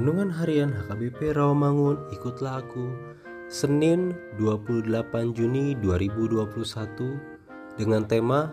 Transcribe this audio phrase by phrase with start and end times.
[0.00, 2.88] Renungan Harian HKBP Rawamangun Ikutlah Aku.
[3.52, 4.88] Senin 28
[5.36, 6.48] Juni 2021
[7.76, 8.48] dengan tema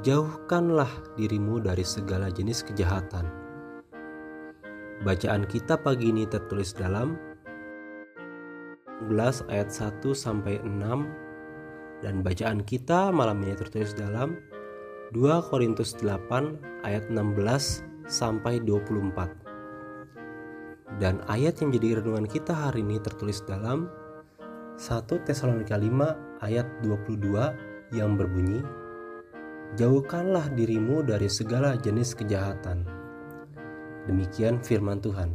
[0.00, 0.88] Jauhkanlah
[1.20, 3.28] dirimu dari segala jenis kejahatan.
[5.04, 7.20] Bacaan kita pagi ini tertulis dalam
[9.04, 14.32] 11 ayat 1 sampai 6 dan bacaan kita malam ini tertulis dalam
[15.12, 19.39] 2 Korintus 8 ayat 16 sampai 24
[20.98, 23.86] dan ayat yang menjadi renungan kita hari ini tertulis dalam
[24.80, 28.64] 1 Tesalonika 5 ayat 22 yang berbunyi
[29.78, 32.82] Jauhkanlah dirimu dari segala jenis kejahatan.
[34.10, 35.30] Demikian firman Tuhan.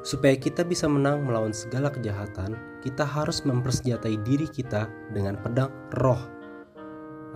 [0.00, 5.68] Supaya kita bisa menang melawan segala kejahatan, kita harus mempersenjatai diri kita dengan pedang
[6.00, 6.40] roh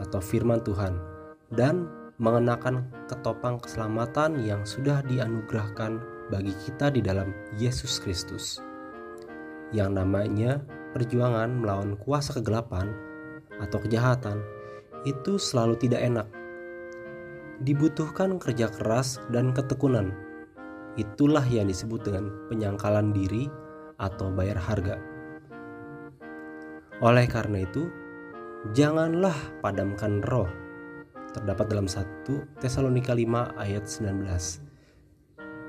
[0.00, 0.96] atau firman Tuhan
[1.52, 1.86] dan
[2.22, 5.98] mengenakan ketopang keselamatan yang sudah dianugerahkan
[6.30, 8.62] bagi kita di dalam Yesus Kristus.
[9.74, 10.62] Yang namanya
[10.94, 12.94] perjuangan melawan kuasa kegelapan
[13.58, 14.38] atau kejahatan
[15.02, 16.28] itu selalu tidak enak.
[17.66, 20.14] Dibutuhkan kerja keras dan ketekunan.
[20.94, 23.50] Itulah yang disebut dengan penyangkalan diri
[23.98, 25.02] atau bayar harga.
[27.02, 27.90] Oleh karena itu,
[28.70, 30.46] janganlah padamkan roh
[31.34, 34.64] terdapat dalam 1 Tesalonika 5 ayat 19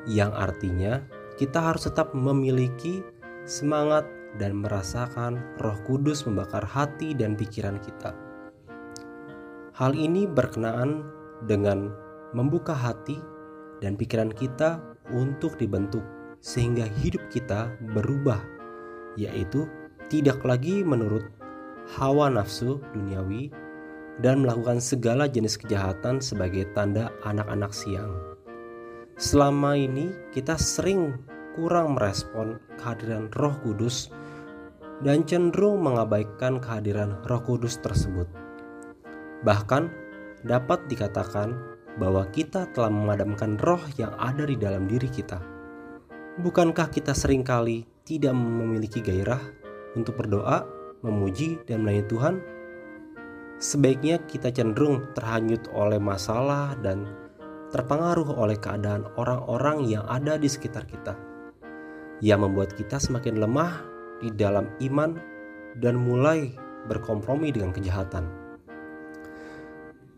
[0.05, 1.01] yang artinya
[1.35, 3.01] kita harus tetap memiliki
[3.49, 4.05] semangat
[4.37, 8.13] dan merasakan Roh Kudus membakar hati dan pikiran kita.
[9.75, 11.03] Hal ini berkenaan
[11.49, 11.91] dengan
[12.31, 13.19] membuka hati
[13.83, 14.79] dan pikiran kita
[15.11, 16.03] untuk dibentuk
[16.39, 18.39] sehingga hidup kita berubah,
[19.19, 19.67] yaitu
[20.07, 21.27] tidak lagi menurut
[21.97, 23.51] hawa nafsu duniawi
[24.23, 28.13] dan melakukan segala jenis kejahatan sebagai tanda anak-anak siang.
[29.15, 31.15] Selama ini kita sering
[31.55, 34.11] kurang merespon kehadiran Roh Kudus
[35.03, 38.27] dan cenderung mengabaikan kehadiran Roh Kudus tersebut.
[39.43, 39.83] Bahkan
[40.43, 41.55] dapat dikatakan
[41.95, 45.39] bahwa kita telah memadamkan roh yang ada di dalam diri kita.
[46.43, 49.39] Bukankah kita sering kali tidak memiliki gairah
[49.95, 50.67] untuk berdoa,
[50.99, 52.35] memuji, dan melayani Tuhan?
[53.59, 57.07] Sebaiknya kita cenderung terhanyut oleh masalah dan
[57.71, 61.15] terpengaruh oleh keadaan orang-orang yang ada di sekitar kita,
[62.19, 63.83] yang membuat kita semakin lemah
[64.23, 65.19] di dalam iman
[65.79, 66.55] dan mulai
[66.87, 68.27] berkompromi dengan kejahatan.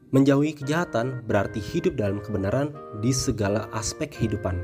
[0.07, 2.71] Menjauhi kejahatan berarti hidup dalam kebenaran
[3.03, 4.55] di segala aspek kehidupan.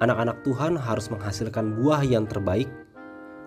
[0.00, 2.66] Anak-anak Tuhan harus menghasilkan buah yang terbaik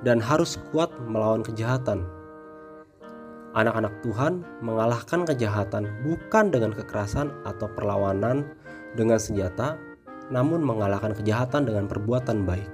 [0.06, 2.06] dan harus kuat melawan kejahatan
[3.58, 8.46] Anak-anak Tuhan mengalahkan kejahatan bukan dengan kekerasan atau perlawanan
[8.94, 9.82] dengan senjata,
[10.30, 12.70] namun mengalahkan kejahatan dengan perbuatan baik.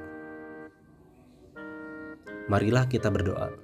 [2.51, 3.56] Marilah kita berdoa.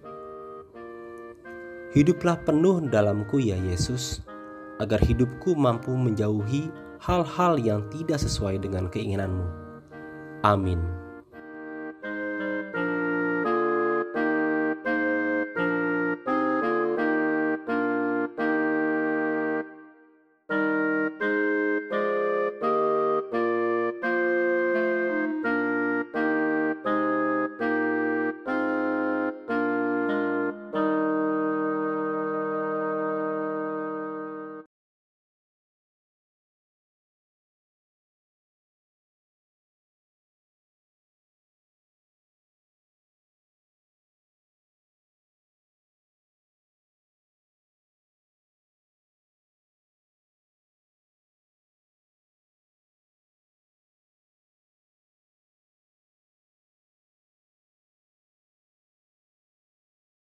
[1.91, 4.23] Hiduplah penuh dalamku ya Yesus,
[4.79, 6.71] agar hidupku mampu menjauhi
[7.03, 9.43] hal-hal yang tidak sesuai dengan keinginanmu.
[10.47, 11.08] Amin.